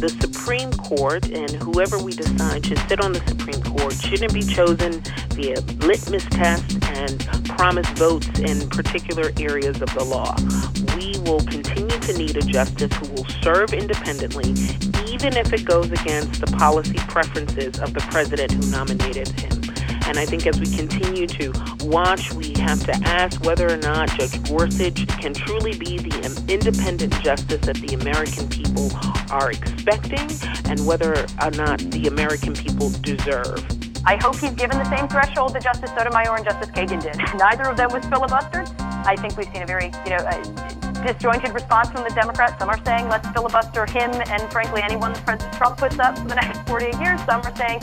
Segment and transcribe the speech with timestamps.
[0.00, 4.42] the Supreme Court and whoever we decide should sit on the Supreme Court shouldn't be
[4.42, 10.36] chosen via litmus tests and promise votes in particular areas of the law.
[10.96, 14.50] We will continue to need a justice who will serve independently,
[15.10, 19.57] even if it goes against the policy preferences of the president who nominated him.
[20.08, 21.52] And I think as we continue to
[21.82, 27.12] watch, we have to ask whether or not Judge Gorsuch can truly be the independent
[27.22, 28.88] justice that the American people
[29.30, 30.26] are expecting
[30.64, 33.62] and whether or not the American people deserve.
[34.06, 37.18] I hope he's given the same threshold that Justice Sotomayor and Justice Kagan did.
[37.38, 38.74] Neither of them was filibustered.
[39.04, 40.68] I think we've seen a very, you know, uh,
[41.04, 42.58] disjointed response from the Democrats.
[42.58, 46.34] Some are saying let's filibuster him and, frankly, anyone President Trump puts up for the
[46.34, 47.20] next 48 years.
[47.24, 47.80] Some are saying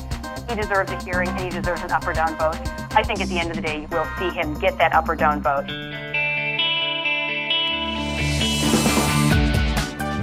[0.50, 2.58] he deserves a hearing and he deserves an up or down vote.
[2.92, 5.16] I think at the end of the day, we'll see him get that up or
[5.16, 5.66] down vote.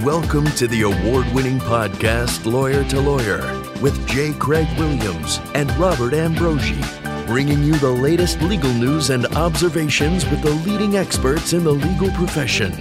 [0.03, 3.41] Welcome to the award winning podcast, Lawyer to Lawyer,
[3.81, 4.33] with J.
[4.33, 6.81] Craig Williams and Robert Ambrogi,
[7.25, 12.09] bringing you the latest legal news and observations with the leading experts in the legal
[12.11, 12.73] profession.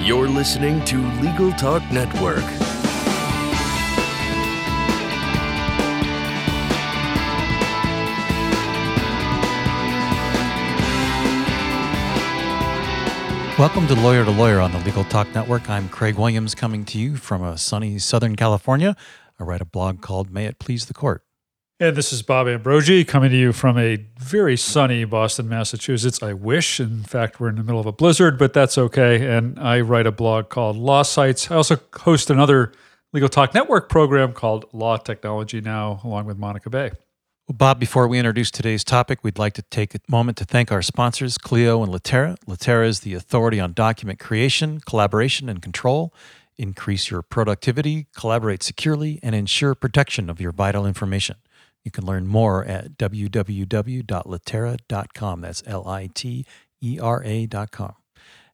[0.00, 2.44] You're listening to Legal Talk Network.
[13.58, 15.68] Welcome to Lawyer to Lawyer on the Legal Talk Network.
[15.68, 18.94] I'm Craig Williams coming to you from a sunny Southern California.
[19.36, 21.24] I write a blog called May It Please the Court.
[21.80, 26.22] And this is Bob Ambrogi coming to you from a very sunny Boston, Massachusetts.
[26.22, 26.78] I wish.
[26.78, 29.26] In fact, we're in the middle of a blizzard, but that's okay.
[29.26, 31.50] And I write a blog called Law Sites.
[31.50, 32.70] I also host another
[33.12, 36.92] Legal Talk Network program called Law Technology Now, along with Monica Bay.
[37.48, 40.70] Well, Bob, before we introduce today's topic, we'd like to take a moment to thank
[40.70, 42.36] our sponsors, Clio and Litera.
[42.46, 46.12] Litera is the authority on document creation, collaboration, and control.
[46.58, 51.36] Increase your productivity, collaborate securely, and ensure protection of your vital information.
[51.84, 55.40] You can learn more at www.litera.com.
[55.40, 56.44] That's L I T
[56.82, 57.94] E R A.com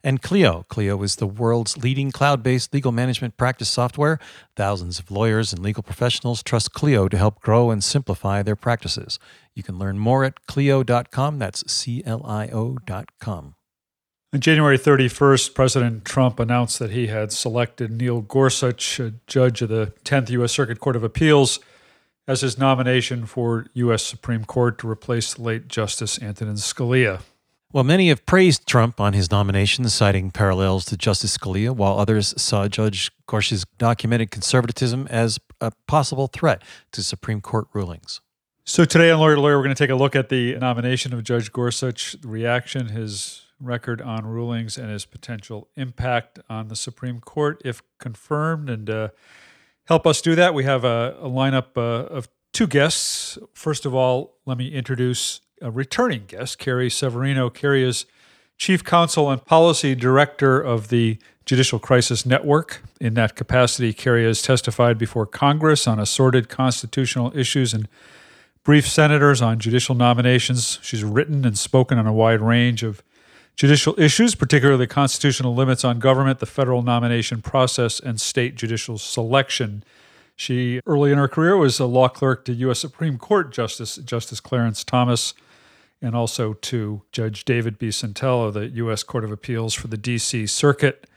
[0.05, 0.65] and Clio.
[0.69, 4.21] Clio is the world's leading cloud based legal management practice software.
[4.55, 9.19] Thousands of lawyers and legal professionals trust Clio to help grow and simplify their practices.
[9.55, 11.39] You can learn more at Clio.com.
[11.39, 13.55] That's C L I O.com.
[14.35, 19.69] On January 31st, President Trump announced that he had selected Neil Gorsuch, a judge of
[19.69, 20.51] the 10th U.S.
[20.51, 21.61] Circuit Court of Appeals,
[22.27, 24.03] as his nomination for U.S.
[24.03, 27.21] Supreme Court to replace the late Justice Antonin Scalia.
[27.75, 32.33] Well, many have praised Trump on his nomination, citing parallels to Justice Scalia, while others
[32.41, 36.63] saw Judge Gorsuch's documented conservatism as a possible threat
[36.93, 38.21] to Supreme Court rulings.
[38.65, 41.13] So today on Lawyer to Lawyer, we're going to take a look at the nomination
[41.13, 46.77] of Judge Gorsuch, the reaction, his record on rulings, and his potential impact on the
[46.77, 48.71] Supreme Court if confirmed.
[48.71, 49.09] And uh,
[49.87, 53.37] help us do that, we have a, a lineup uh, of two guests.
[53.53, 57.49] First of all, let me introduce a returning guest, Carrie Severino.
[57.49, 58.05] Carrie is
[58.59, 62.83] Chief Counsel and Policy Director of the Judicial Crisis Network.
[63.01, 67.89] In that capacity, Carrie has testified before Congress on assorted constitutional issues and
[68.63, 70.79] briefed senators on judicial nominations.
[70.83, 73.03] She's written and spoken on a wide range of
[73.57, 79.83] judicial issues, particularly constitutional limits on government, the federal nomination process, and state judicial selection.
[80.37, 82.81] She early in her career was a law clerk to U.S.
[82.81, 85.33] Supreme Court Justice Justice Clarence Thomas
[86.05, 87.91] and also to Judge David B.
[87.91, 89.03] Sentelle of the U.S.
[89.03, 90.47] Court of Appeals for the D.C.
[90.47, 91.09] Circuit.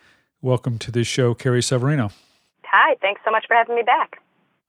[0.41, 2.11] Welcome to the show, Carrie Severino.
[2.63, 4.21] Hi, thanks so much for having me back.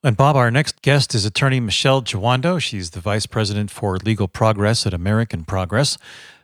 [0.02, 2.60] And Bob, our next guest is attorney Michele Jawando.
[2.60, 5.98] She's the vice president for legal progress at American Progress.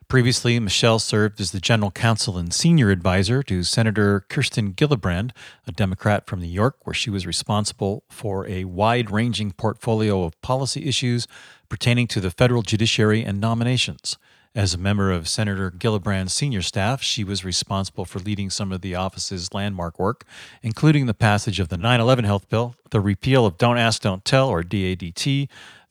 [0.09, 5.31] Previously, Michele served as the general counsel and senior advisor to Senator Kirsten Gillibrand,
[5.67, 10.41] a Democrat from New York, where she was responsible for a wide ranging portfolio of
[10.43, 11.27] policy issues
[11.69, 14.19] pertaining to the federal judiciary and nominations.
[14.57, 18.83] As a member of Senator Gillibrand's senior staff, she was responsible for leading some of
[18.83, 20.25] the office's landmark work,
[20.63, 24.25] including the passage of the 9 11 health bill, the repeal of Don't Ask, Don't
[24.25, 25.49] Tell, or DADT,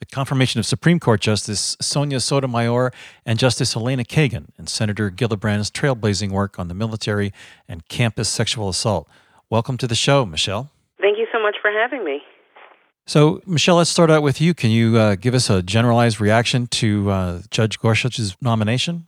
[0.09, 2.91] the confirmation of Supreme Court Justice Sonia Sotomayor
[3.25, 7.31] and Justice Elena Kagan, and Senator Gillibrand's trailblazing work on the military
[7.69, 9.07] and campus sexual assault.
[9.49, 10.69] Welcome to the show, Michele.
[10.99, 12.21] Thank you so much for having me.
[13.05, 14.53] So, Michele, let's start out with you.
[14.53, 19.07] Can you uh, give us a generalized reaction to uh, Judge Gorsuch's nomination?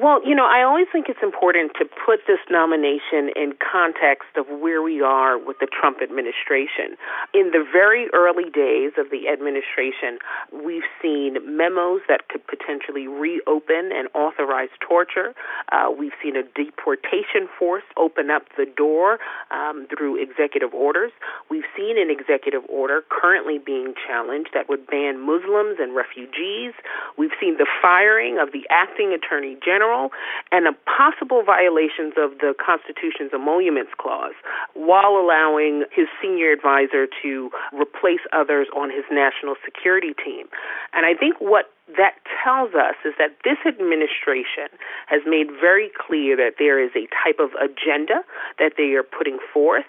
[0.00, 4.46] Well, you know, I always think it's important to put this nomination in context of
[4.46, 6.94] where we are with the Trump administration.
[7.34, 10.22] In the very early days of the administration,
[10.54, 15.34] we've seen memos that could potentially reopen and authorize torture.
[15.72, 19.18] Uh, we've seen a deportation force open up the door
[19.50, 21.10] um, through executive orders.
[21.50, 26.70] We've seen an executive order currently being challenged that would ban Muslims and refugees.
[27.18, 30.10] We've seen the firing of the acting attorney general general
[30.52, 34.34] and possible violations of the Constitution's emoluments clause
[34.74, 40.46] while allowing his senior advisor to replace others on his national security team.
[40.92, 44.68] And I think what that tells us is that this administration
[45.06, 48.20] has made very clear that there is a type of agenda
[48.58, 49.88] that they are putting forth.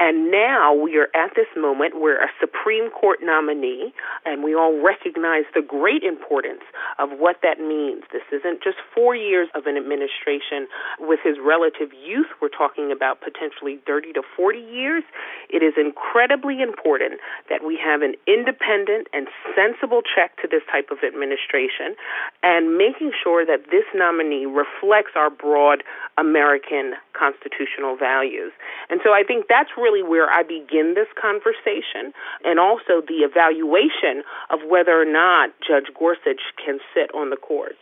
[0.00, 3.94] And now we are at this moment where a Supreme Court nominee,
[4.26, 6.62] and we all recognize the great importance
[6.98, 8.02] of what that means.
[8.10, 10.66] This isn't just four years of an administration
[10.98, 12.26] with his relative youth.
[12.42, 15.04] We're talking about potentially 30 to 40 years.
[15.48, 20.90] It is incredibly important that we have an independent and sensible check to this type
[20.90, 21.94] of administration
[22.42, 25.84] and making sure that this nominee reflects our broad
[26.18, 28.50] American constitutional values.
[28.90, 32.12] And so I think that's really where I begin this conversation
[32.44, 37.76] and also the evaluation of whether or not Judge Gorsuch can sit on the court.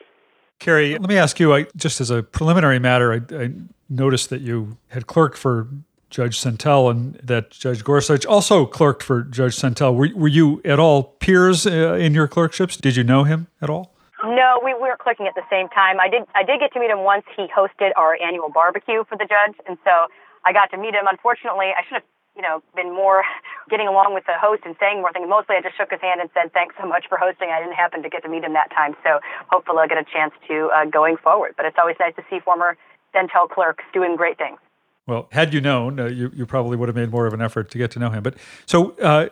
[0.59, 3.51] Carrie, let me ask you, I, just as a preliminary matter, I, I
[3.89, 5.69] noticed that you had clerked for
[6.09, 9.95] Judge Sentelle and that Judge Gorsuch also clerked for Judge Sentelle.
[9.95, 12.77] Were, were you at all peers uh, in your clerkships?
[12.77, 13.95] Did you know him at all?
[14.23, 15.99] No, we weren't clerking at the same time.
[15.99, 17.25] I did I did get to meet him once.
[17.37, 20.07] He hosted our annual barbecue for the judge, and so
[20.45, 21.07] I got to meet him.
[21.11, 23.23] Unfortunately, I should have you know been more
[23.71, 25.29] getting along with the host and saying more things.
[25.29, 27.51] Mostly, I just shook his hand and said thanks so much for hosting.
[27.51, 30.09] I didn't happen to get to meet him that time, so hopefully I'll get a
[30.09, 31.55] chance to uh, going forward.
[31.57, 32.77] But it's always nice to see former
[33.15, 34.59] Sentelle clerks doing great things.
[35.07, 37.71] Well, had you known, uh, you, you probably would have made more of an effort
[37.73, 38.23] to get to know him.
[38.23, 38.37] But
[38.67, 39.29] so, uh,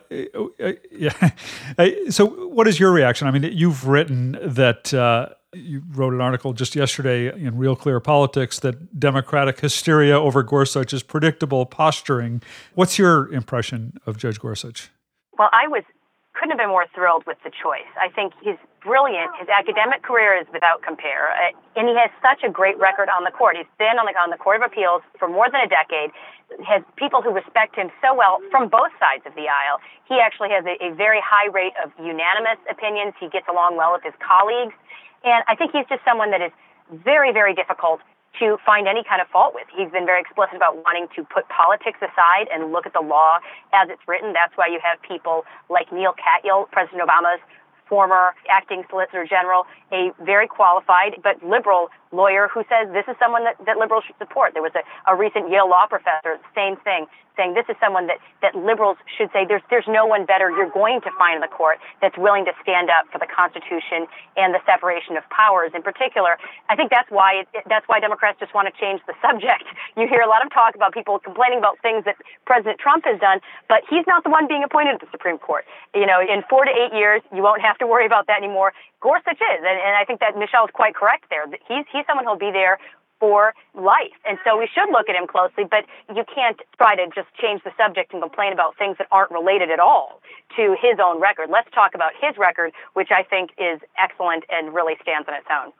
[0.61, 1.31] uh, yeah.
[2.09, 3.25] so, what is your reaction?
[3.25, 7.99] I mean, you've written that uh, you wrote an article just yesterday in Real Clear
[7.99, 12.41] Politics that Democratic hysteria over Gorsuch is predictable posturing.
[12.75, 14.89] What's your impression of Judge Gorsuch?
[15.37, 15.83] Well, I was
[16.31, 17.91] couldn't have been more thrilled with the choice.
[17.99, 19.29] I think he's brilliant.
[19.37, 23.27] His academic career is without compare, uh, and he has such a great record on
[23.27, 23.59] the court.
[23.59, 26.15] He's been on the on the Court of Appeals for more than a decade.
[26.63, 29.83] Has people who respect him so well from both sides of the aisle.
[30.07, 33.13] He actually has a, a very high rate of unanimous opinions.
[33.19, 34.75] He gets along well with his colleagues,
[35.23, 36.51] and I think he's just someone that is
[36.91, 38.01] very, very difficult
[38.39, 39.67] to find any kind of fault with.
[39.75, 43.39] He's been very explicit about wanting to put politics aside and look at the law
[43.73, 44.33] as it's written.
[44.33, 47.41] That's why you have people like Neal Katyal, President Obama's
[47.87, 53.43] former acting solicitor general, a very qualified but liberal lawyer who says this is someone
[53.45, 54.53] that, that liberals should support.
[54.53, 58.17] There was a, a recent Yale law professor, same thing, saying this is someone that,
[58.41, 61.47] that liberals should say there's, there's no one better you're going to find in the
[61.47, 65.81] court that's willing to stand up for the Constitution and the separation of powers in
[65.81, 66.37] particular.
[66.69, 69.63] I think that's why, it, that's why Democrats just want to change the subject.
[69.97, 72.15] You hear a lot of talk about people complaining about things that
[72.45, 75.65] President Trump has done, but he's not the one being appointed to the Supreme Court.
[75.93, 78.73] You know, in four to eight years, you won't have to worry about that anymore.
[79.01, 81.45] Gorsuch is, and, and I think that Michele is quite correct there.
[81.67, 82.77] He's, he's someone who'll be there
[83.19, 84.17] for life.
[84.25, 87.61] And so we should look at him closely, but you can't try to just change
[87.63, 90.21] the subject and complain about things that aren't related at all
[90.57, 91.49] to his own record.
[91.51, 95.47] Let's talk about his record, which I think is excellent and really stands on its
[95.51, 95.71] own.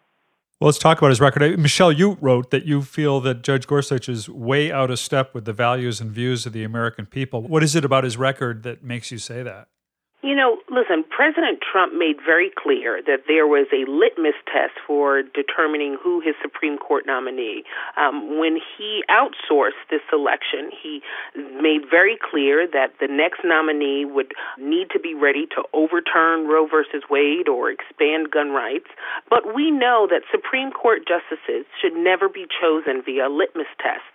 [0.59, 1.41] Well, let's talk about his record.
[1.41, 5.33] Uh, Michele, you wrote that you feel that Judge Gorsuch is way out of step
[5.33, 7.41] with the values and views of the American people.
[7.41, 9.69] What is it about his record that makes you say that?
[10.21, 15.23] You know, listen, President Trump made very clear that there was a litmus test for
[15.23, 17.63] determining who his Supreme Court nominee.
[17.97, 21.01] Um, when he outsourced this election, he
[21.35, 26.67] made very clear that the next nominee would need to be ready to overturn Roe
[26.67, 28.93] versus Wade or expand gun rights.
[29.27, 34.05] But we know that Supreme Court justices should never be chosen via litmus test.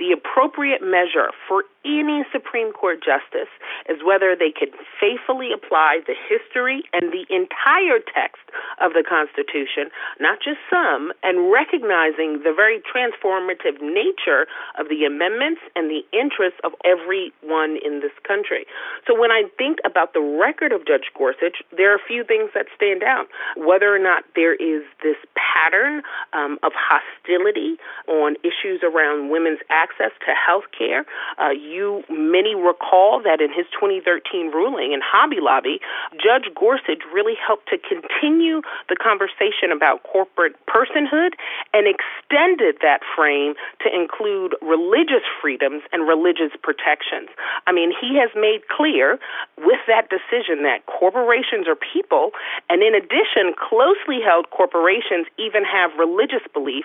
[0.00, 3.50] The appropriate measure for any Supreme Court justice
[3.88, 4.70] is whether they can
[5.00, 8.42] faithfully apply the history and the entire text
[8.80, 14.46] of the Constitution, not just some, and recognizing the very transformative nature
[14.78, 18.66] of the amendments and the interests of everyone in this country.
[19.06, 22.50] So when I think about the record of Judge Gorsuch, there are a few things
[22.54, 23.26] that stand out.
[23.56, 27.76] Whether or not there is this pattern um, of hostility
[28.08, 31.04] on issues around women's access to health care,
[31.38, 35.80] uh, you many recall that in his 2013 ruling in Hobby Lobby,
[36.20, 38.60] Judge Gorsuch really helped to continue
[38.92, 41.32] the conversation about corporate personhood
[41.72, 47.32] and extended that frame to include religious freedoms and religious protections.
[47.66, 49.18] I mean, he has made clear
[49.56, 52.36] with that decision that corporations are people,
[52.68, 56.84] and in addition, closely held corporations even have religious belief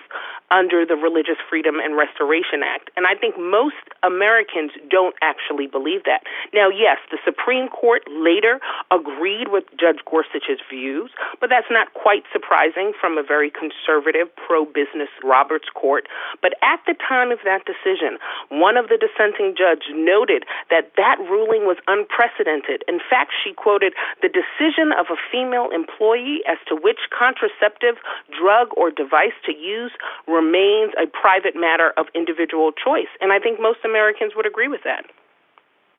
[0.50, 2.90] under the Religious Freedom and Restoration Act.
[2.96, 6.22] And I think most Americans don't actually believe that.
[6.54, 12.24] Now, yes, the Supreme Court later agreed with Judge Gorsuch's views, but that's not quite
[12.32, 16.08] surprising from a very conservative, pro business Roberts court.
[16.42, 18.18] But at the time of that decision,
[18.48, 22.84] one of the dissenting judges noted that that ruling was unprecedented.
[22.88, 27.96] In fact, she quoted the decision of a female employee as to which contraceptive,
[28.30, 29.92] drug, or device to use
[30.26, 33.10] remains a private matter of individual choice.
[33.20, 35.04] And I think most Americans would agree with that.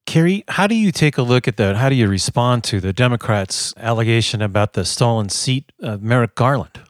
[0.06, 1.76] Carrie, how do you take a look at that?
[1.76, 6.82] How do you respond to the Democrats' allegation about the stolen seat of Merrick Garland?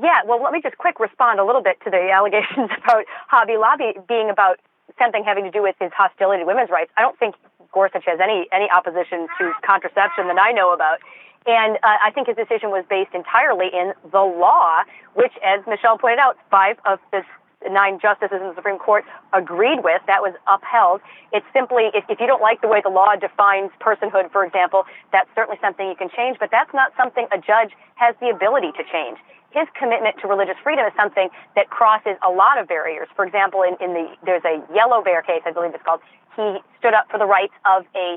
[0.00, 3.56] Yeah, well, let me just quick respond a little bit to the allegations about Hobby
[3.56, 4.60] Lobby being about
[4.98, 6.92] something having to do with his hostility to women's rights.
[6.96, 7.34] I don't think
[7.72, 10.98] Gorsuch has any any opposition to contraception that I know about.
[11.46, 15.98] And uh, I think his decision was based entirely in the law, which, as Michele
[15.98, 17.22] pointed out, five of the
[17.70, 20.02] nine justices in the Supreme Court agreed with.
[20.06, 21.00] That was upheld.
[21.32, 24.84] It's simply, if, if you don't like the way the law defines personhood, for example,
[25.12, 28.72] that's certainly something you can change, but that's not something a judge has the ability
[28.76, 29.18] to change.
[29.52, 33.08] His commitment to religious freedom is something that crosses a lot of barriers.
[33.14, 36.00] For example, in, in the there's a Yellowbear case, I believe it's called.
[36.36, 38.16] He stood up for the rights of a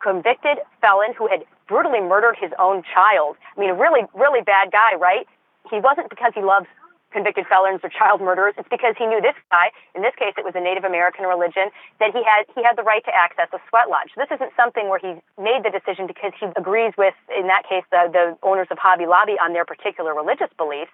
[0.00, 3.36] convicted felon who had brutally murdered his own child.
[3.56, 5.26] I mean, a really, really bad guy, right?
[5.70, 6.66] He wasn't because he loves
[7.14, 8.58] convicted felons or child murderers.
[8.58, 11.70] It's because he knew this guy, in this case it was a Native American religion,
[12.02, 14.10] that he had he had the right to access a sweat lodge.
[14.18, 17.86] This isn't something where he made the decision because he agrees with, in that case,
[17.94, 20.90] the, the owners of Hobby Lobby on their particular religious beliefs.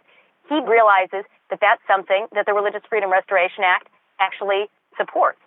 [0.52, 3.88] He realizes that that's something that the Religious Freedom Restoration Act
[4.20, 5.40] actually supports.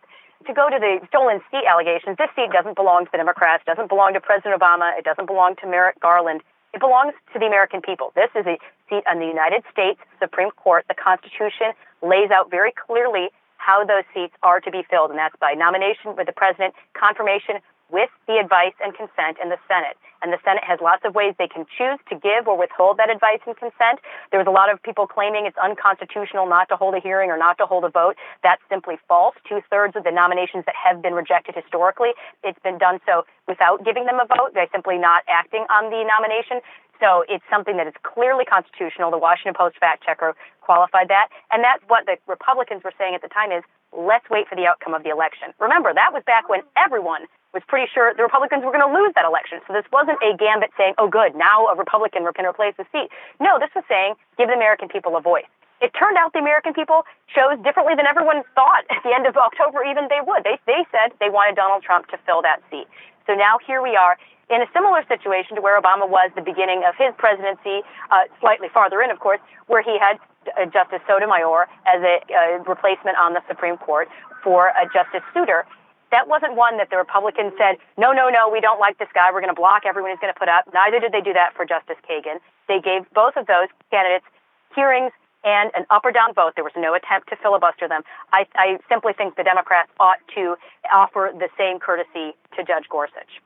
[0.47, 3.87] To go to the stolen seat allegations, this seat doesn't belong to the Democrats, doesn't
[3.87, 6.41] belong to President Obama, it doesn't belong to Merrick Garland.
[6.73, 8.11] It belongs to the American people.
[8.15, 8.57] This is a
[8.89, 10.85] seat on the United States Supreme Court.
[10.87, 15.35] The Constitution lays out very clearly how those seats are to be filled, and that's
[15.39, 17.61] by nomination with the president, confirmation
[17.91, 19.97] with the advice and consent in the Senate.
[20.23, 23.11] And the Senate has lots of ways they can choose to give or withhold that
[23.11, 23.99] advice and consent.
[24.31, 27.37] There was a lot of people claiming it's unconstitutional not to hold a hearing or
[27.37, 28.15] not to hold a vote.
[28.41, 29.35] That's simply false.
[29.43, 33.83] Two thirds of the nominations that have been rejected historically, it's been done so without
[33.83, 36.63] giving them a vote by simply not acting on the nomination.
[37.03, 39.11] So it's something that is clearly constitutional.
[39.11, 41.27] The Washington Post fact checker qualified that.
[41.51, 44.65] And that's what the Republicans were saying at the time is let's wait for the
[44.65, 45.51] outcome of the election.
[45.59, 49.13] Remember, that was back when everyone was pretty sure the Republicans were going to lose
[49.13, 49.61] that election.
[49.69, 53.13] So this wasn't a gambit saying, oh, good, now a Republican can replace the seat.
[53.39, 55.47] No, this was saying, give the American people a voice.
[55.81, 59.37] It turned out the American people chose differently than everyone thought at the end of
[59.47, 60.43] October, even they would.
[60.43, 62.87] They, they said they wanted Donald Trump to fill that seat.
[63.27, 64.17] So now here we are
[64.49, 67.81] in a similar situation to where Obama was the beginning of his presidency,
[68.11, 70.19] uh, slightly farther in, of course, where he had
[70.59, 74.09] uh, Justice Sotomayor as a uh, replacement on the Supreme Court
[74.43, 75.65] for uh, Justice Souter.
[76.13, 79.33] That wasn't one that the Republicans said, no, no, no, we don't like this guy.
[79.33, 80.69] We're going to block everyone who's going to put up.
[80.69, 82.37] Neither did they do that for Justice Kagan.
[82.69, 84.25] They gave both of those candidates
[84.77, 85.11] hearings
[85.43, 86.53] and an up or down vote.
[86.53, 88.01] There was no attempt to filibuster them.
[88.31, 90.55] I, I simply think the Democrats ought to
[90.93, 93.41] offer the same courtesy to Judge Gorsuch.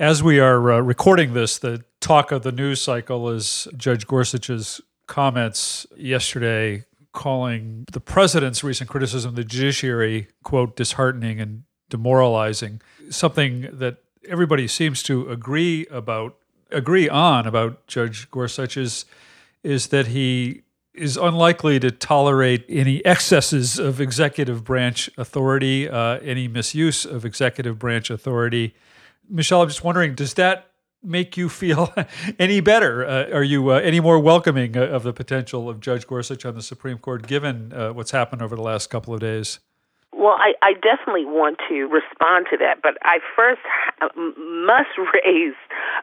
[0.00, 4.80] As we are uh, recording this, the talk of the news cycle is Judge Gorsuch's
[5.06, 12.80] comments yesterday calling the president's recent criticism of the judiciary, quote, disheartening and demoralizing,
[13.10, 16.36] something that everybody seems to agree about,
[16.70, 19.04] agree on about Judge Gorsuch is,
[19.62, 20.62] is that he
[20.94, 27.78] is unlikely to tolerate any excesses of executive branch authority, uh, any misuse of executive
[27.78, 28.74] branch authority
[29.28, 30.70] Michelle, I'm just wondering, does that
[31.02, 31.92] make you feel
[32.38, 33.06] any better?
[33.06, 36.54] Uh, are you uh, any more welcoming uh, of the potential of Judge Gorsuch on
[36.54, 39.58] the Supreme Court, given uh, what's happened over the last couple of days?
[40.18, 43.62] Well, I, I definitely want to respond to that, but I first
[44.36, 45.54] must raise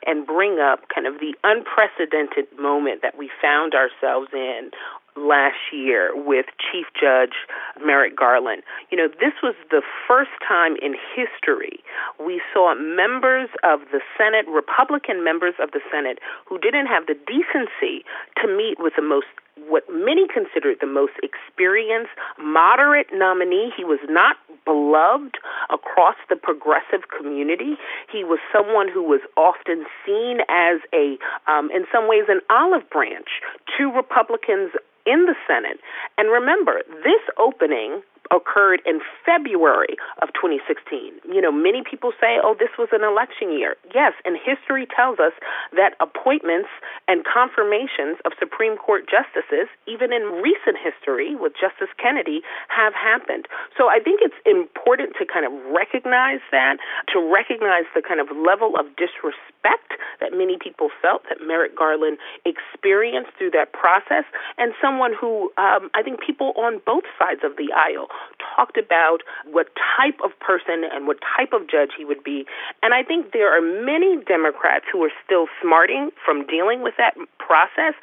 [0.08, 4.72] and bring up kind of the unprecedented moment that we found ourselves in
[5.18, 7.36] last year with Chief Judge
[7.84, 8.64] Merrick Garland.
[8.90, 11.84] You know, this was the first time in history
[12.20, 17.16] we saw members of the Senate, Republican members of the Senate, who didn't have the
[17.28, 18.08] decency
[18.40, 19.28] to meet with the most
[19.68, 23.72] what many considered the most experienced, moderate nominee.
[23.76, 24.36] He was not
[24.66, 25.38] beloved
[25.70, 27.78] across the progressive community.
[28.12, 31.18] He was someone who was often seen as a,
[31.50, 33.42] um, in some ways, an olive branch
[33.78, 34.72] to Republicans
[35.06, 35.80] in the Senate.
[36.18, 38.02] And remember, this opening
[38.32, 41.14] occurred in February of 2016.
[41.28, 43.76] You know, many people say, oh, this was an election year.
[43.94, 45.34] Yes, and history tells us
[45.76, 46.70] that appointments
[47.08, 53.48] and confirmations of Supreme Court justices, even in recent history with Justice Kennedy, have happened.
[53.78, 56.78] So I think it's important to kind of recognize that,
[57.14, 62.18] to recognize the kind of level of disrespect that many people felt that Merrick Garland
[62.46, 64.24] experienced through that process,
[64.58, 68.08] and someone who um, I think people on both sides of the aisle
[68.56, 69.20] talked about
[69.52, 69.68] what
[69.98, 72.46] type of person and what type of judge he would be.
[72.84, 77.16] And I think there are many Democrats who are still smarting from dealing with that
[77.38, 77.94] process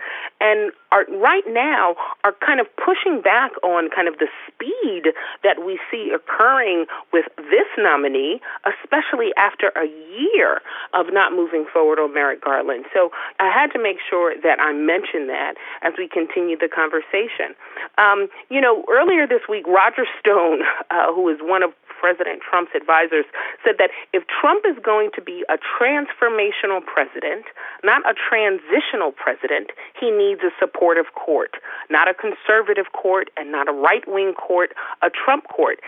[0.40, 5.64] and are right now are kind of pushing back on kind of the speed that
[5.64, 10.61] we see occurring with this nominee, especially after a year
[10.92, 12.85] of not moving forward on Merrick Garland.
[12.92, 17.57] So I had to make sure that I mentioned that as we continue the conversation.
[17.97, 19.66] Um, you know, earlier this week,
[20.02, 23.25] Roger Stone, uh, who is one of President Trump's advisors,
[23.64, 27.47] said that if Trump is going to be a transformational president,
[27.85, 31.54] not a transitional president, he needs a supportive court,
[31.90, 35.78] not a conservative court and not a right wing court, a Trump court.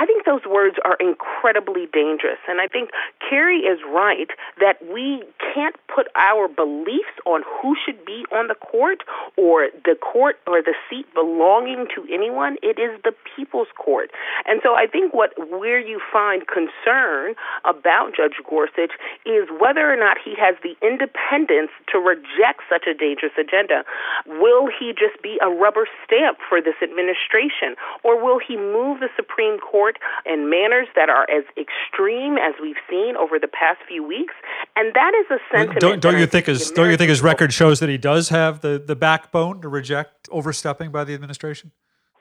[0.00, 2.40] I think those words are incredibly dangerous.
[2.48, 2.88] And I think
[3.20, 8.54] Carrie is right that we can't put our beliefs on who should be on the
[8.54, 9.04] court
[9.36, 12.56] or the court or the seat belonging to anyone.
[12.62, 14.08] It is the people's court.
[14.48, 17.36] And so I think what where you find concern
[17.68, 18.96] about Judge Gorsuch
[19.28, 23.84] is whether or not he has the independence to reject such a dangerous agenda.
[24.24, 27.76] Will he just be a rubber stamp for this administration?
[28.02, 29.89] Or will he move the Supreme Court?
[29.90, 34.34] Court in manners that are as extreme as we've seen over the past few weeks,
[34.76, 35.80] and that is a sentiment.
[35.80, 38.60] Don't, don't you think his Don't you think his record shows that he does have
[38.60, 41.72] the the backbone to reject overstepping by the administration?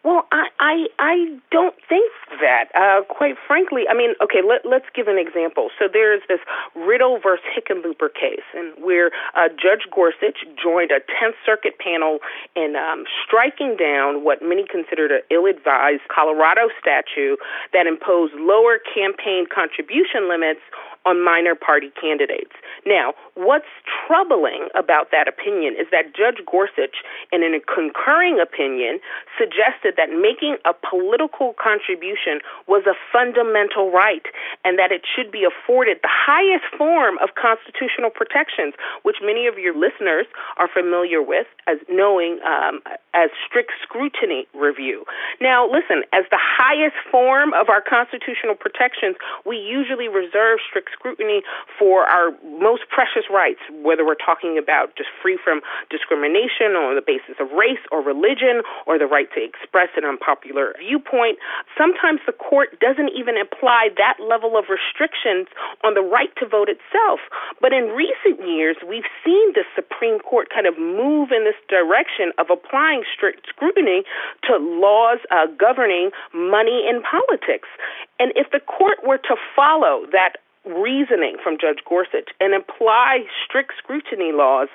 [0.03, 2.11] Well, I I, I don't think
[2.41, 2.71] that.
[2.75, 5.69] Uh, quite frankly, I mean, okay, let, let's give an example.
[5.77, 6.39] So there's this
[6.75, 12.19] Riddle versus Hickenlooper case, and where uh, Judge Gorsuch joined a Tenth Circuit panel
[12.55, 17.39] in um, striking down what many considered an ill-advised Colorado statute
[17.73, 20.61] that imposed lower campaign contribution limits
[21.09, 22.53] on minor party candidates.
[22.85, 23.73] Now, what's
[24.05, 27.01] troubling about that opinion is that Judge Gorsuch,
[27.33, 29.01] in a concurring opinion,
[29.33, 34.29] suggested that making a political contribution was a fundamental right
[34.63, 39.57] and that it should be afforded the highest form of constitutional protections, which many of
[39.57, 40.29] your listeners
[40.61, 42.85] are familiar with as knowing um,
[43.17, 45.05] as strict scrutiny review.
[45.41, 51.41] Now, listen, as the highest form of our constitutional protections, we usually reserve strict scrutiny
[51.79, 57.05] for our most precious rights, whether we're talking about just free from discrimination on the
[57.05, 61.39] basis of race or religion or the right to express an unpopular viewpoint.
[61.79, 65.47] Sometimes the court doesn't even apply that level of restrictions
[65.87, 67.23] on the right to vote itself.
[67.63, 72.35] But in recent years, we've seen the Supreme Court kind of move in this direction
[72.37, 74.03] of applying strict scrutiny
[74.43, 77.71] to laws uh, governing money in politics.
[78.19, 83.73] And if the court were to follow that reasoning from Judge Gorsuch and apply strict
[83.77, 84.67] scrutiny laws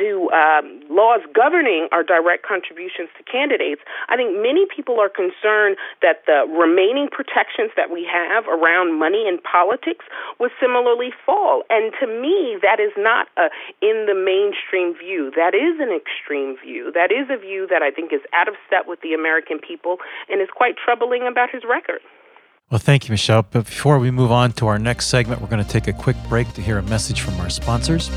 [0.00, 5.76] to um, laws governing our direct contributions to candidates, I think many people are concerned
[6.00, 10.08] that the remaining protections that we have around money in politics
[10.40, 11.62] would similarly fall.
[11.68, 13.52] And to me, that is not a
[13.84, 15.30] in the mainstream view.
[15.36, 16.90] That is an extreme view.
[16.92, 19.98] That is a view that I think is out of step with the American people
[20.28, 22.00] and is quite troubling about his record.
[22.70, 23.46] Well, thank you, Michele.
[23.50, 26.16] But before we move on to our next segment, we're going to take a quick
[26.28, 28.10] break to hear a message from our sponsors.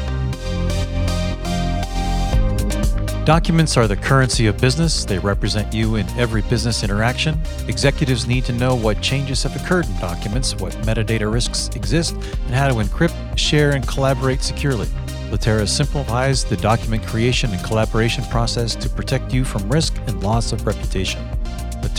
[3.24, 5.06] Documents are the currency of business.
[5.06, 7.40] They represent you in every business interaction.
[7.70, 12.54] Executives need to know what changes have occurred in documents, what metadata risks exist, and
[12.54, 14.90] how to encrypt, share, and collaborate securely.
[15.30, 20.52] Litera simplifies the document creation and collaboration process to protect you from risk and loss
[20.52, 21.26] of reputation.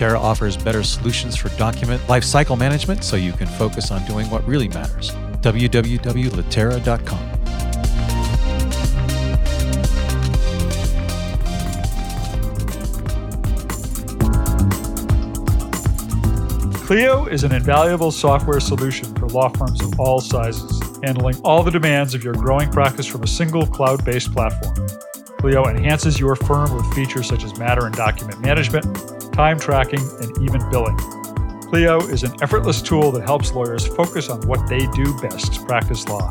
[0.03, 4.45] Litera offers better solutions for document lifecycle management so you can focus on doing what
[4.49, 5.13] really matters.
[5.43, 7.29] www.litera.com.
[16.85, 21.71] Clio is an invaluable software solution for law firms of all sizes, handling all the
[21.71, 24.75] demands of your growing practice from a single cloud based platform.
[25.39, 30.37] Clio enhances your firm with features such as matter and document management, time tracking, and
[30.43, 30.97] even billing.
[31.69, 36.07] Clio is an effortless tool that helps lawyers focus on what they do best practice
[36.07, 36.31] law.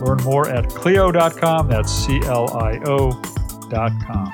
[0.00, 1.68] Learn more at Clio.com.
[1.68, 4.32] That's C L I O.com.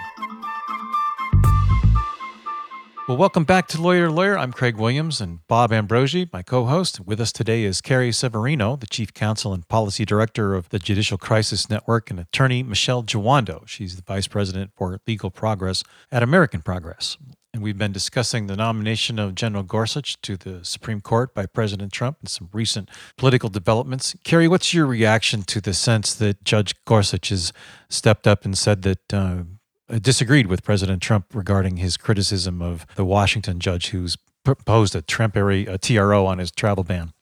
[3.09, 4.37] Well, welcome back to Lawyer to Lawyer.
[4.37, 7.01] I'm Craig Williams and Bob Ambrogi, my co host.
[7.01, 11.17] With us today is Carrie Severino, the Chief Counsel and Policy Director of the Judicial
[11.17, 13.67] Crisis Network, and attorney Michele Jawando.
[13.67, 17.17] She's the Vice President for Legal Progress at American Progress.
[17.55, 21.93] And we've been discussing the nomination of General Gorsuch to the Supreme Court by President
[21.93, 24.15] Trump and some recent political developments.
[24.23, 27.53] Carrie, what's your reaction to the sense that Judge Gorsuch has
[27.89, 29.13] stepped up and said that?
[29.13, 29.43] Uh,
[30.03, 35.67] disagreed with President Trump regarding his criticism of the Washington judge who's proposed a temporary
[35.67, 37.13] a TRO on his travel ban.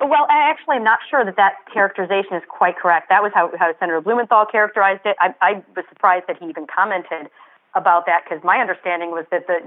[0.00, 3.08] Well, I actually am not sure that that characterization is quite correct.
[3.08, 5.16] That was how, how Senator Blumenthal characterized it.
[5.18, 7.28] I, I was surprised that he even commented
[7.76, 9.60] about that because my understanding was that the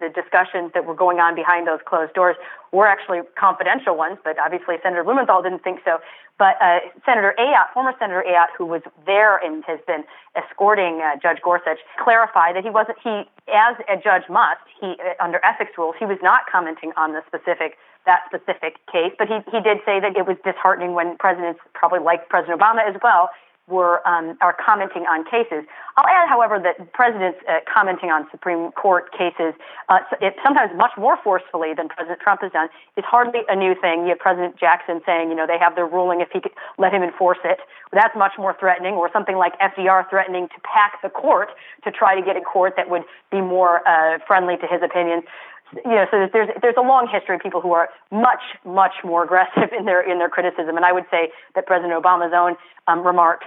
[0.00, 2.36] the discussions that were going on behind those closed doors
[2.72, 5.98] were actually confidential ones, but obviously Senator Blumenthal didn't think so.
[6.36, 10.02] But uh, Senator Ayotte, former Senator Ayotte, who was there and has been
[10.34, 13.22] escorting uh, Judge Gorsuch, clarified that he wasn't, he,
[13.54, 17.22] as a judge must, he, uh, under ethics rules, he was not commenting on the
[17.30, 21.60] specific, that specific case, but he, he did say that it was disheartening when presidents,
[21.72, 23.30] probably like President Obama as well,
[23.66, 25.64] were um, are commenting on cases.
[25.96, 29.54] I'll add, however, that presidents uh, commenting on Supreme Court cases,
[29.88, 33.74] uh, it, sometimes much more forcefully than President Trump has done, is hardly a new
[33.80, 34.02] thing.
[34.02, 36.92] You have President Jackson saying, you know, they have their ruling if he could let
[36.92, 37.58] him enforce it.
[37.92, 38.94] That's much more threatening.
[38.94, 41.48] Or something like FDR threatening to pack the court
[41.84, 45.24] to try to get a court that would be more uh, friendly to his opinions
[45.72, 49.24] you know, so there's there's a long history of people who are much much more
[49.24, 53.06] aggressive in their in their criticism, and I would say that President Obama's own um,
[53.06, 53.46] remarks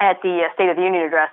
[0.00, 1.30] at the uh, State of the Union address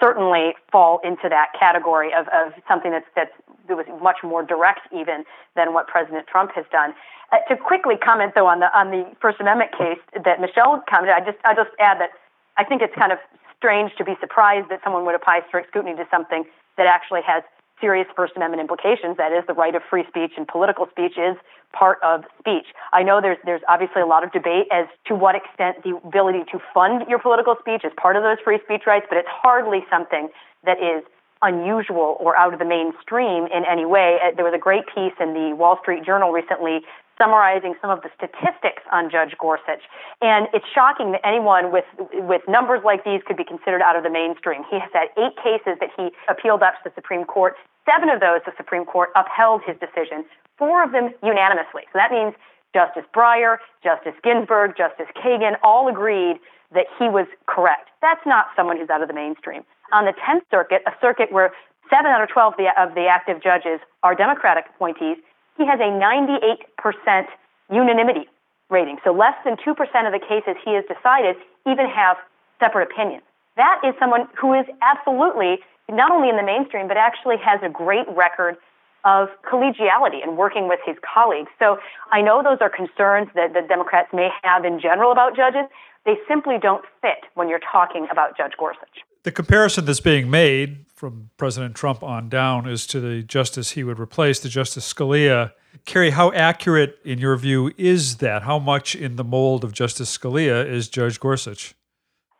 [0.00, 3.32] certainly fall into that category of, of something that's that's
[3.68, 5.24] that was much more direct even
[5.56, 6.94] than what President Trump has done.
[7.30, 11.14] Uh, to quickly comment though on the on the First Amendment case that Michele commented,
[11.14, 12.10] I just I just add that
[12.56, 13.18] I think it's kind of
[13.56, 16.44] strange to be surprised that someone would apply strict scrutiny to something
[16.76, 17.42] that actually has
[17.80, 19.16] serious First Amendment implications.
[19.16, 21.36] That is, the right of free speech and political speech is
[21.72, 22.66] part of speech.
[22.92, 26.44] I know there's there's obviously a lot of debate as to what extent the ability
[26.52, 29.84] to fund your political speech is part of those free speech rights, but it's hardly
[29.90, 30.28] something
[30.64, 31.04] that is
[31.42, 34.18] unusual or out of the mainstream in any way.
[34.22, 36.80] Uh, there was a great piece in the Wall Street Journal recently
[37.18, 39.82] summarizing some of the statistics on Judge Gorsuch.
[40.22, 44.06] And it's shocking that anyone with, with numbers like these could be considered out of
[44.06, 44.62] the mainstream.
[44.70, 47.58] He has had eight cases that he appealed up to the Supreme Court.
[47.84, 50.24] Seven of those, the Supreme Court upheld his decision,
[50.56, 51.90] four of them unanimously.
[51.92, 52.34] So that means
[52.72, 56.38] Justice Breyer, Justice Ginsburg, Justice Kagan all agreed
[56.72, 57.88] that he was correct.
[58.00, 59.64] That's not someone who's out of the mainstream.
[59.92, 61.52] On the 10th Circuit, a circuit where
[61.88, 65.16] seven out of 12 of the, of the active judges are Democratic appointees,
[65.58, 67.26] he has a 98%
[67.70, 68.26] unanimity
[68.70, 68.96] rating.
[69.04, 69.74] So less than 2%
[70.06, 72.16] of the cases he has decided even have
[72.60, 73.24] separate opinions.
[73.56, 75.58] That is someone who is absolutely
[75.90, 78.56] not only in the mainstream, but actually has a great record
[79.04, 81.50] of collegiality and working with his colleagues.
[81.58, 81.78] So
[82.12, 85.64] I know those are concerns that the Democrats may have in general about judges.
[86.04, 89.02] They simply don't fit when you're talking about Judge Gorsuch.
[89.28, 93.84] The comparison that's being made from President Trump on down is to the justice he
[93.84, 95.52] would replace, the Justice Scalia.
[95.84, 98.44] Carrie, how accurate, in your view, is that?
[98.44, 101.74] How much in the mold of Justice Scalia is Judge Gorsuch?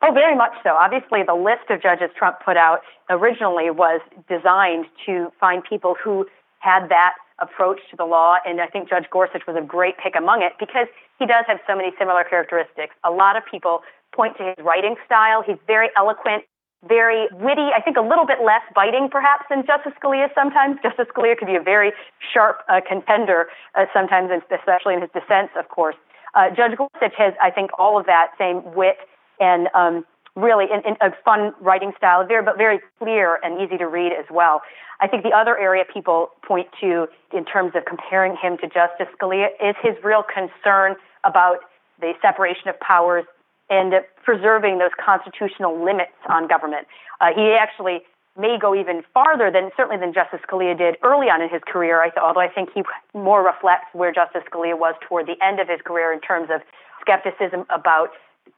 [0.01, 0.70] Oh, very much so.
[0.70, 6.24] Obviously, the list of judges Trump put out originally was designed to find people who
[6.61, 10.14] had that approach to the law, and I think Judge Gorsuch was a great pick
[10.16, 10.87] among it because
[11.18, 12.94] he does have so many similar characteristics.
[13.05, 13.83] A lot of people
[14.14, 15.42] point to his writing style.
[15.46, 16.44] He's very eloquent
[16.87, 20.79] very witty, I think a little bit less biting perhaps than Justice Scalia sometimes.
[20.83, 21.93] Justice Scalia could be a very
[22.33, 25.97] sharp uh, contender uh, sometimes, especially in his dissents, of course.
[26.35, 28.99] Uh, Judge Gorsuch has, I think, all of that same wit
[29.41, 30.05] and um,
[30.37, 34.12] really in, in a fun writing style, very, but very clear and easy to read
[34.12, 34.62] as well.
[35.01, 39.09] I think the other area people point to in terms of comparing him to Justice
[39.19, 41.59] Scalia is his real concern about
[42.01, 43.25] the separation of powers
[43.70, 43.92] and
[44.24, 46.87] preserving those constitutional limits on government.
[47.20, 48.00] Uh, he actually
[48.38, 52.00] may go even farther than certainly than Justice Scalia did early on in his career.
[52.00, 55.59] I th- although I think he more reflects where Justice Scalia was toward the end
[55.59, 56.62] of his career in terms of
[57.00, 58.11] skepticism about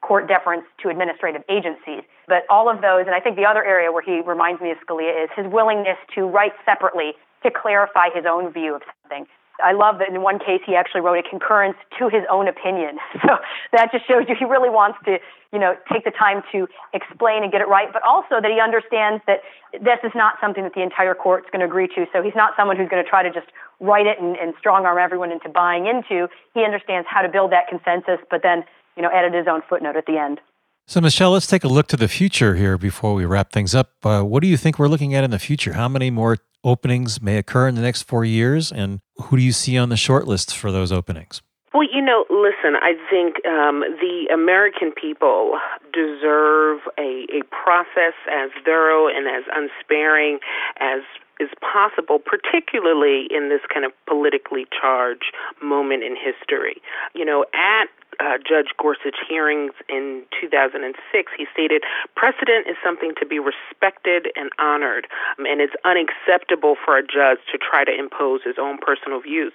[0.02, 2.04] court deference to administrative agencies.
[2.28, 4.78] But all of those, and I think the other area where he reminds me of
[4.86, 9.26] Scalia is his willingness to write separately to clarify his own view of something.
[9.62, 12.98] I love that in one case he actually wrote a concurrence to his own opinion.
[13.20, 13.36] So
[13.72, 15.18] that just shows you he really wants to,
[15.52, 18.58] you know, take the time to explain and get it right, but also that he
[18.58, 19.40] understands that
[19.72, 22.06] this is not something that the entire court's going to agree to.
[22.12, 23.46] So he's not someone who's going to try to just
[23.78, 26.28] write it and, and strong arm everyone into buying into.
[26.54, 28.64] He understands how to build that consensus, but then,
[28.96, 30.40] you know, added his own footnote at the end.
[30.86, 33.92] So, Michele, let's take a look to the future here before we wrap things up.
[34.02, 35.74] Uh, what do you think we're looking at in the future?
[35.74, 39.52] How many more openings may occur in the next four years, and who do you
[39.52, 41.42] see on the short list for those openings?
[41.72, 45.58] Well, you know, listen, I think um, the American people
[45.92, 50.40] deserve a, a process as thorough and as unsparing
[50.80, 51.02] as
[51.38, 56.82] is possible, particularly in this kind of politically charged moment in history.
[57.14, 57.86] You know, at
[58.20, 61.82] uh, Judge Gorsuch hearings in 2006, he stated
[62.14, 67.40] precedent is something to be respected and honored, um, and it's unacceptable for a judge
[67.50, 69.52] to try to impose his own personal views.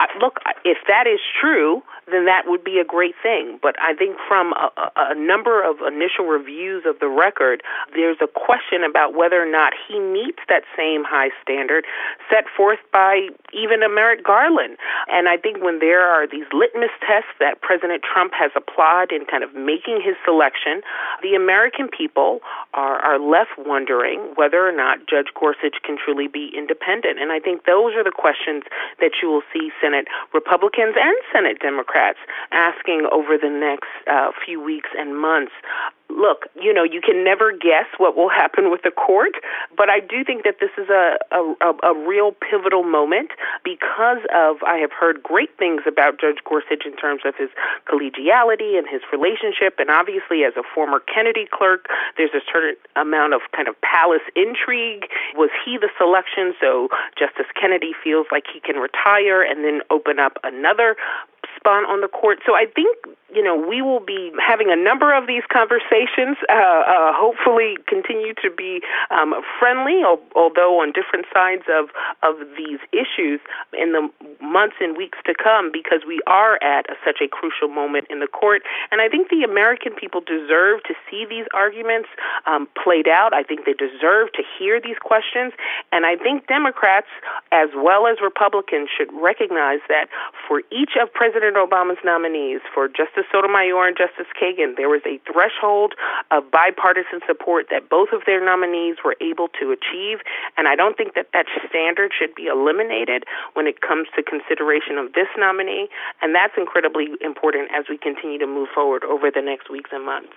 [0.00, 3.58] Uh, look, if that is true, then that would be a great thing.
[3.60, 8.28] But I think from a, a number of initial reviews of the record, there's a
[8.28, 11.84] question about whether or not he meets that same high standard
[12.30, 14.78] set forth by even a Merrick Garland.
[15.08, 19.24] And I think when there are these litmus tests that President Trump has applied in
[19.24, 20.82] kind of making his selection,
[21.22, 22.40] the American people
[22.74, 27.18] are, are left wondering whether or not Judge Gorsuch can truly be independent.
[27.18, 28.64] And I think those are the questions
[29.00, 32.18] that you will see Senate Republicans and Senate Democrats
[32.52, 35.52] asking over the next uh, few weeks and months
[36.18, 39.38] look, you know, you can never guess what will happen with the court,
[39.76, 43.30] but I do think that this is a, a, a real pivotal moment
[43.62, 47.48] because of, I have heard great things about Judge Gorsuch in terms of his
[47.86, 53.32] collegiality and his relationship, and obviously as a former Kennedy clerk, there's a certain amount
[53.32, 55.06] of kind of palace intrigue.
[55.36, 60.18] Was he the selection so Justice Kennedy feels like he can retire and then open
[60.18, 60.96] up another
[61.56, 62.38] spot on the court?
[62.44, 62.96] So I think,
[63.32, 67.76] you know, we will be having a number of these conversations conversations uh, uh, hopefully
[67.86, 68.80] continue to be
[69.10, 70.02] um, friendly,
[70.34, 71.90] although on different sides of,
[72.22, 73.40] of these issues
[73.72, 74.08] in the
[74.40, 78.20] months and weeks to come, because we are at a, such a crucial moment in
[78.20, 78.62] the court.
[78.90, 82.08] And I think the American people deserve to see these arguments
[82.46, 83.34] um, played out.
[83.34, 85.52] I think they deserve to hear these questions.
[85.92, 87.08] And I think Democrats,
[87.52, 90.08] as well as Republicans, should recognize that
[90.46, 95.20] for each of President Obama's nominees, for Justice Sotomayor and Justice Kagan, there was a
[95.30, 95.94] threshold
[96.30, 100.18] of bipartisan support that both of their nominees were able to achieve.
[100.56, 103.24] And I don't think that that standard should be eliminated
[103.54, 105.88] when it comes to consideration of this nominee.
[106.22, 110.04] And that's incredibly important as we continue to move forward over the next weeks and
[110.04, 110.34] months.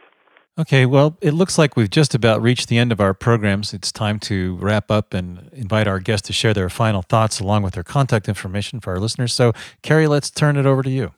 [0.61, 3.73] Okay, well, it looks like we've just about reached the end of our programs.
[3.73, 7.63] It's time to wrap up and invite our guests to share their final thoughts along
[7.63, 9.33] with their contact information for our listeners.
[9.33, 11.13] So, Carrie, let's turn it over to you.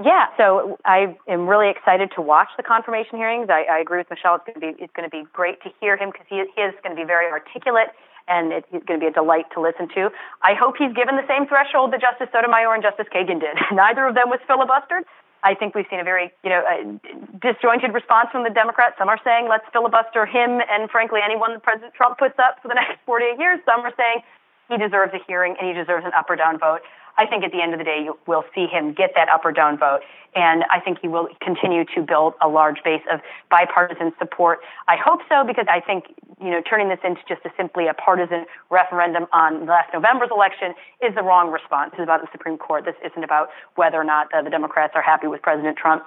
[0.00, 3.48] Yeah, so I am really excited to watch the confirmation hearings.
[3.50, 4.36] I, I agree with Michele.
[4.36, 6.62] It's going to be it's going to be great to hear him because he, he
[6.62, 7.88] is going to be very articulate
[8.28, 10.10] and he's going to be a delight to listen to.
[10.46, 13.58] I hope he's given the same threshold that Justice Sotomayor and Justice Kagan did.
[13.74, 15.02] Neither of them was filibustered.
[15.42, 16.98] I think we've seen a very, you know, uh,
[17.40, 18.96] disjointed response from the Democrats.
[18.98, 22.68] Some are saying let's filibuster him and, frankly, anyone that President Trump puts up for
[22.68, 23.60] the next 48 years.
[23.64, 24.22] Some are saying
[24.68, 26.80] he deserves a hearing and he deserves an up or down vote.
[27.18, 29.44] I think at the end of the day, you will see him get that up
[29.44, 30.00] or down vote.
[30.34, 33.20] And I think he will continue to build a large base of
[33.50, 34.60] bipartisan support.
[34.86, 37.94] I hope so because I think, you know, turning this into just a simply a
[37.94, 41.90] partisan referendum on last November's election is the wrong response.
[41.92, 42.84] This is about the Supreme Court.
[42.84, 46.04] This isn't about whether or not uh, the Democrats are happy with President Trump.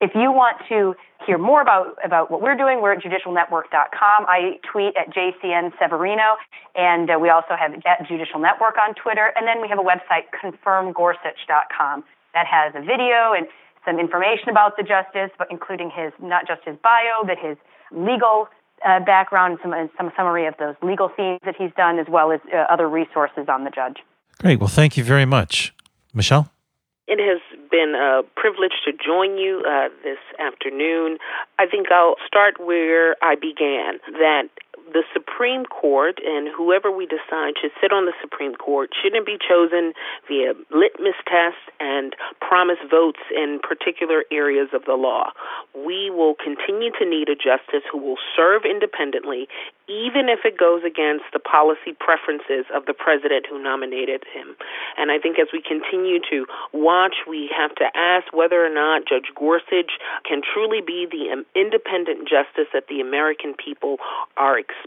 [0.00, 0.94] If you want to
[1.26, 4.26] hear more about, about what we're doing, we're at judicialnetwork.com.
[4.28, 6.36] I tweet at JCN Severino,
[6.74, 9.32] and uh, we also have at Judicial Network on Twitter.
[9.36, 12.04] And then we have a website, confirmgorsuch.com,
[12.34, 13.46] that has a video and
[13.84, 17.56] some information about the justice, but including his not just his bio, but his
[17.92, 18.48] legal
[18.84, 22.40] uh, background, some some summary of those legal themes that he's done, as well as
[22.52, 23.98] uh, other resources on the judge.
[24.40, 24.58] Great.
[24.58, 25.74] Well, thank you very much,
[26.12, 26.50] Michele.
[27.06, 27.40] It has
[27.74, 31.18] been a privilege to join you uh, this afternoon.
[31.58, 34.46] I think I'll start where I began that
[34.94, 39.36] the Supreme Court and whoever we decide should sit on the Supreme Court shouldn't be
[39.36, 39.92] chosen
[40.30, 45.34] via litmus tests and promise votes in particular areas of the law.
[45.74, 49.50] We will continue to need a justice who will serve independently,
[49.90, 54.54] even if it goes against the policy preferences of the president who nominated him.
[54.96, 59.10] And I think as we continue to watch, we have to ask whether or not
[59.10, 63.98] Judge Gorsuch can truly be the independent justice that the American people
[64.38, 64.83] are expecting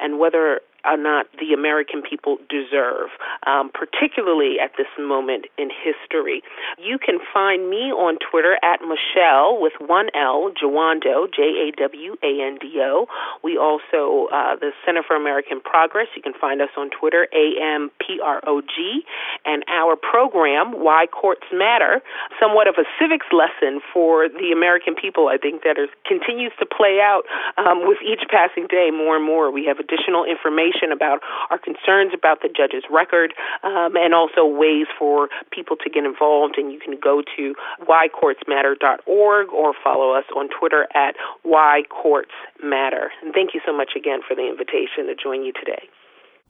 [0.00, 3.10] and whether or not the American people deserve,
[3.46, 6.42] um, particularly at this moment in history.
[6.78, 12.16] You can find me on Twitter at Michele with one L, Jawando, J A W
[12.22, 13.06] A N D O.
[13.42, 17.60] We also, uh, the Center for American Progress, you can find us on Twitter, A
[17.60, 19.02] M P R O G,
[19.44, 22.00] and our program, Why Courts Matter,
[22.40, 26.66] somewhat of a civics lesson for the American people, I think, that is, continues to
[26.66, 27.22] play out
[27.58, 29.50] um, with each passing day more and more.
[29.50, 34.86] We have additional information about our concerns about the judge's record um, and also ways
[34.98, 36.56] for people to get involved.
[36.56, 43.08] And you can go to whycourtsmatter.org or follow us on Twitter at whycourtsmatter.
[43.22, 45.88] And thank you so much again for the invitation to join you today.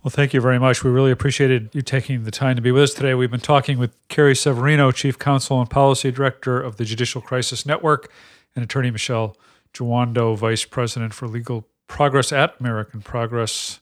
[0.02, 0.82] Well, thank you very much.
[0.82, 3.12] We really appreciated you taking the time to be with us today.
[3.12, 7.66] We've been talking with Carrie Severino, Chief Counsel and Policy Director of the Judicial Crisis
[7.66, 8.10] Network,
[8.56, 9.36] and Attorney Michele
[9.74, 13.79] Jawando, Vice President for Legal Progress at American Progress.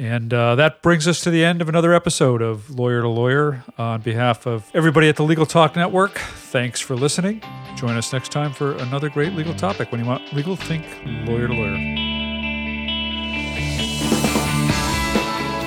[0.00, 3.62] And uh, that brings us to the end of another episode of Lawyer to Lawyer.
[3.76, 7.42] On behalf of everybody at the Legal Talk Network, thanks for listening.
[7.76, 9.92] Join us next time for another great legal topic.
[9.92, 10.86] When you want legal, think
[11.28, 11.76] lawyer to lawyer.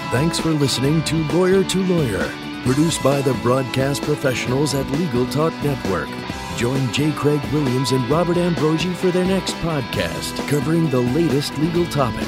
[0.10, 2.28] Thanks for listening to Lawyer to Lawyer,
[2.66, 6.10] produced by the broadcast professionals at Legal Talk Network.
[6.58, 7.12] Join J.
[7.12, 12.28] Craig Williams and Robert Ambrogi for their next podcast covering the latest legal topic.